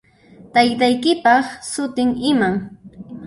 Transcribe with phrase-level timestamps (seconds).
[0.53, 2.53] Taytaykipaq sutin iman?